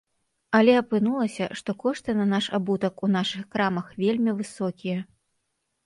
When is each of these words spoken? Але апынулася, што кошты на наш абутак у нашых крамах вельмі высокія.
Але 0.59 0.73
апынулася, 0.77 1.49
што 1.59 1.75
кошты 1.85 2.17
на 2.23 2.27
наш 2.33 2.45
абутак 2.61 2.95
у 3.09 3.13
нашых 3.19 3.43
крамах 3.55 3.97
вельмі 4.05 4.31
высокія. 4.43 4.99